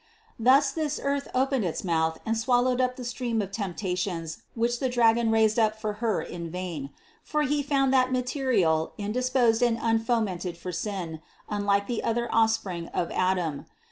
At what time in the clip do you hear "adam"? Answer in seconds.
13.11-13.67